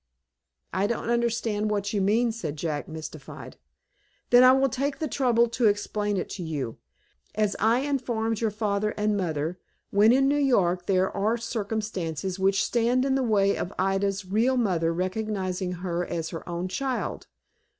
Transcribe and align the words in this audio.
"I 0.73 0.87
don't 0.87 1.11
understand 1.11 1.69
what 1.69 1.93
you 1.93 2.01
mean," 2.01 2.31
said 2.31 2.57
Jack, 2.57 2.87
mystified. 2.87 3.57
"Then 4.31 4.41
I 4.43 4.51
will 4.51 4.67
take 4.67 4.97
the 4.97 5.07
trouble 5.07 5.47
to 5.49 5.67
explain 5.67 6.17
it 6.17 6.27
to 6.31 6.43
you. 6.43 6.79
As 7.35 7.55
I 7.59 7.81
informed 7.81 8.41
your 8.41 8.49
father 8.49 8.95
and 8.97 9.15
mother, 9.15 9.59
when 9.91 10.11
in 10.11 10.27
New 10.27 10.39
York, 10.39 10.87
there 10.87 11.15
are 11.15 11.37
circumstances 11.37 12.39
which 12.39 12.63
stand 12.63 13.05
in 13.05 13.13
the 13.13 13.21
way 13.21 13.55
of 13.55 13.71
Ida's 13.77 14.25
real 14.25 14.57
mother 14.57 14.91
recognizing 14.91 15.71
her 15.85 16.03
as 16.03 16.29
her 16.29 16.49
own 16.49 16.67
child. 16.67 17.27